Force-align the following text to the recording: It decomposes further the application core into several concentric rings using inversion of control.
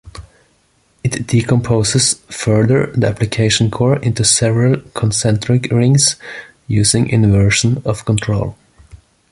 It 1.03 1.27
decomposes 1.27 2.15
further 2.27 2.87
the 2.87 3.05
application 3.07 3.69
core 3.69 3.97
into 3.99 4.23
several 4.23 4.79
concentric 4.95 5.71
rings 5.71 6.15
using 6.67 7.07
inversion 7.07 7.83
of 7.85 8.03
control. 8.03 8.57